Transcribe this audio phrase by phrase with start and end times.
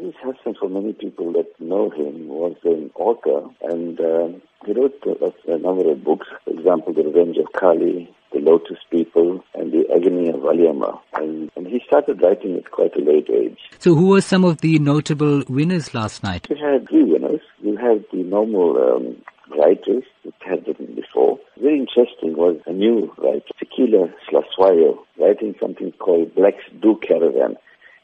[0.00, 4.28] Aziz Hassim, for many people that know him, was an author and uh,
[4.64, 6.26] he wrote a, a, number of books.
[6.44, 11.00] For example, The Revenge of Kali, The Lotus People, and The Agony of Valliamma.
[11.14, 13.58] And, and he started writing at quite a late age.
[13.78, 16.48] So who were some of the notable winners last night?
[16.48, 17.42] We had three winners.
[17.62, 19.16] We had the normal um,
[19.50, 21.38] writers that had written before.
[21.60, 27.56] Very interesting was a new writer, Fikile Hlatshwayo, writing something called Black's Do Caravan.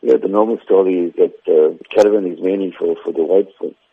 [0.07, 3.49] Know, the normal story is that uh, caravan is mainly for, for the white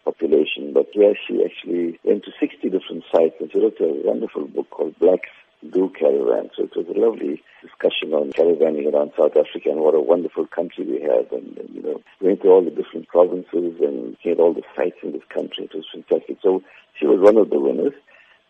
[0.05, 4.45] population, but here she actually went to 60 different sites and she wrote a wonderful
[4.45, 5.31] book called Blacks
[5.67, 6.51] Do Caravan.
[6.55, 10.45] So it was a lovely discussion on caravanning around South Africa and what a wonderful
[10.45, 11.31] country we have.
[11.31, 14.61] And, and you know, we went to all the different provinces and had all the
[14.75, 15.65] sites in this country.
[15.65, 16.37] It was fantastic.
[16.43, 16.61] So
[16.93, 17.93] she was one of the winners.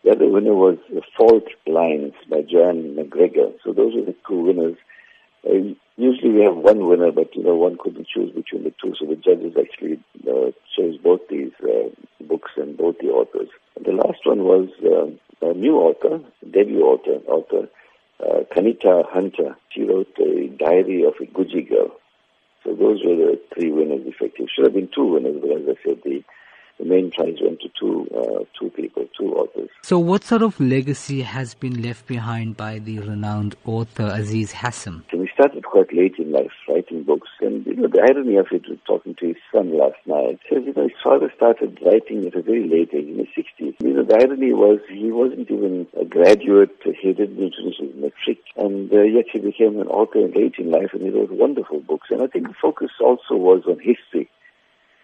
[0.04, 0.76] The other winner was
[1.16, 3.52] Fault Lines by Joanne Macgregor.
[3.64, 4.76] So those were the two winners.
[5.48, 5.72] Uh,
[6.24, 9.06] usually we have one winner, but you know one couldn't choose between the two, so
[9.06, 11.88] the judges actually uh, chose both these uh,
[12.26, 13.48] books and both the authors.
[13.76, 17.68] And the last one was uh, a new author, debut author, author
[18.20, 19.56] uh, Kanita Hunter.
[19.70, 21.96] She wrote a diary of a Guji girl.
[22.62, 24.46] So those were the three winners, effective.
[24.54, 26.24] Should have been two winners, but as I said, the
[26.78, 29.68] the main prize went to two uh, two people, two authors.
[29.82, 35.04] So, what sort of legacy has been left behind by the renowned author Aziz Hassim?
[35.74, 39.16] Quite late in life writing books, and you know the irony of it was talking
[39.16, 40.38] to his son last night.
[40.48, 43.74] Says you know his father started writing at a very late age, in his sixties.
[43.80, 48.38] You know the irony was he wasn't even a graduate; he didn't finish his matric,
[48.54, 52.06] and uh, yet he became an author late in life, and he wrote wonderful books.
[52.10, 54.30] And I think the focus also was on history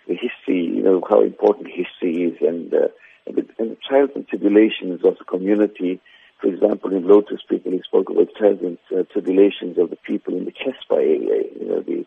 [0.06, 2.88] the history, you know, how important history is and, uh,
[3.26, 6.00] and, the, and the trials and tribulations of the community.
[6.40, 10.46] For example, in Lotus People, he spoke about and uh, tribulations of the people in
[10.46, 12.06] the Casbah area, you know, the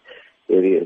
[0.49, 0.81] area,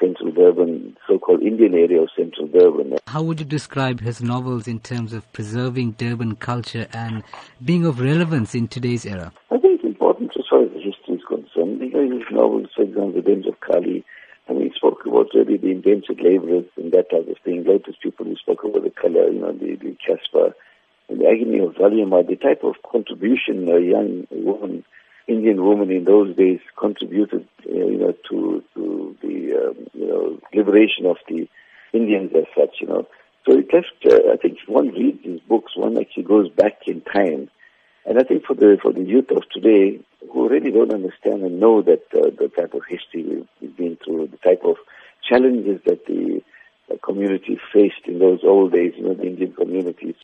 [0.00, 2.96] central Durban, so-called Indian area of central Durban.
[3.08, 7.22] How would you describe his novels in terms of preserving Durban culture and
[7.64, 9.32] being of relevance in today's era?
[9.50, 11.80] I think it's important as far as the history is concerned.
[11.80, 14.04] Because his novels, for example, The Revenge of Kali,
[14.46, 17.64] and he spoke about really the indentured laborers and that type of thing.
[17.64, 19.96] Lotus people, we spoke about the color, you know, the, the
[21.16, 24.84] the agony of Valliamma, the type of contribution a young woman,
[25.26, 31.06] Indian woman in those days contributed, you know, to, to the, um, you know, liberation
[31.06, 31.48] of the
[31.92, 33.06] Indians as such, you know.
[33.46, 37.00] So it left, uh, I think one reads these books, one actually goes back in
[37.02, 37.50] time.
[38.06, 40.00] And I think for the, for the youth of today,
[40.32, 43.98] who really don't understand and know that uh, the type of history we've, we've been
[44.04, 44.76] through, the type of
[45.26, 46.42] challenges that the,
[46.88, 50.16] the community faced in those old days, you know, the Indian communities.